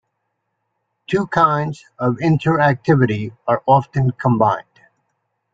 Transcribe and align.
Two 1.05 1.27
kinds 1.27 1.85
of 1.99 2.15
interactivity 2.15 3.37
are 3.47 3.61
often 3.67 4.09
combined. 4.13 4.65